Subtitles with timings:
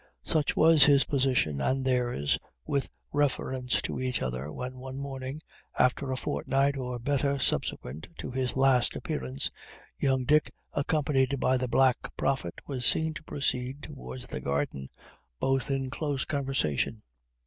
[0.23, 5.43] Such was his position and theirs, with reference to each other, when one morning,
[5.75, 9.51] about a fortnight or better subsequent to his last appearance,
[9.99, 14.89] young Dick, accompanied by the Black Prophet, was seen to proceed towards the garden
[15.39, 17.03] both in close conversation.